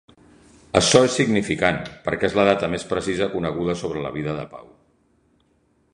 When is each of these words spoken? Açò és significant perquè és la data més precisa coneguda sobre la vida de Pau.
Açò 0.79 1.01
és 1.09 1.17
significant 1.19 1.77
perquè 2.07 2.27
és 2.31 2.37
la 2.39 2.47
data 2.49 2.71
més 2.77 2.87
precisa 2.95 3.29
coneguda 3.37 3.79
sobre 3.83 4.03
la 4.07 4.13
vida 4.19 4.37
de 4.41 4.51
Pau. 4.55 4.77